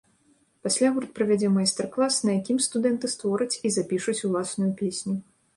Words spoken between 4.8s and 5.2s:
песню.